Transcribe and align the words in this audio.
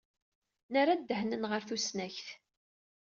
Nerra 0.71 0.95
ddehn-nneɣ 0.97 1.51
ɣer 1.51 1.63
tusnakt. 1.67 2.27